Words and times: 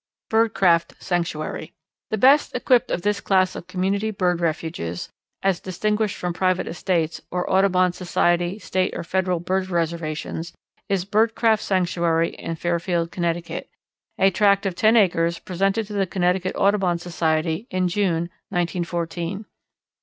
Birdcraft 0.31 0.99
Sanctuary. 0.99 1.73
The 2.09 2.17
best 2.17 2.55
equipped 2.55 2.89
of 2.89 3.03
this 3.03 3.21
class 3.21 3.55
of 3.55 3.67
community 3.67 4.09
bird 4.09 4.39
refuges, 4.39 5.09
as 5.43 5.59
distinguished 5.59 6.17
from 6.17 6.33
private 6.33 6.67
estates, 6.67 7.21
or 7.29 7.47
Audubon 7.47 7.93
Society, 7.93 8.57
State, 8.57 8.97
or 8.97 9.03
Federal 9.03 9.39
bird 9.39 9.69
reservations, 9.69 10.53
is 10.89 11.05
Birdcraft 11.05 11.61
Sanctuary 11.61 12.29
in 12.29 12.55
Fairfield, 12.55 13.11
Connecticut, 13.11 13.69
a 14.17 14.31
tract 14.31 14.65
of 14.65 14.73
ten 14.73 14.97
acres 14.97 15.37
presented 15.37 15.85
to 15.85 15.93
the 15.93 16.07
Connecticut 16.07 16.55
Audubon 16.55 16.97
Society 16.97 17.67
in 17.69 17.87
June, 17.87 18.31
1914. 18.49 19.41
Mrs. 19.41 19.45